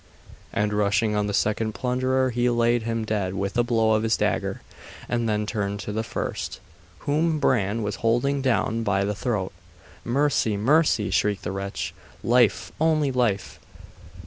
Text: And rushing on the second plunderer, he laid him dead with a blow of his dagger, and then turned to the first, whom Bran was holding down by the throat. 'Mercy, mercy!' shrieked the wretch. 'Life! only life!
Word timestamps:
And 0.51 0.73
rushing 0.73 1.15
on 1.15 1.27
the 1.27 1.31
second 1.31 1.73
plunderer, 1.75 2.31
he 2.31 2.49
laid 2.49 2.81
him 2.81 3.05
dead 3.05 3.35
with 3.35 3.55
a 3.55 3.63
blow 3.63 3.91
of 3.93 4.01
his 4.01 4.17
dagger, 4.17 4.61
and 5.07 5.29
then 5.29 5.45
turned 5.45 5.79
to 5.81 5.91
the 5.91 6.01
first, 6.01 6.59
whom 7.01 7.37
Bran 7.37 7.83
was 7.83 7.97
holding 7.97 8.41
down 8.41 8.81
by 8.81 9.03
the 9.03 9.13
throat. 9.13 9.51
'Mercy, 10.03 10.57
mercy!' 10.57 11.11
shrieked 11.11 11.43
the 11.43 11.51
wretch. 11.51 11.93
'Life! 12.23 12.71
only 12.79 13.11
life! 13.11 13.59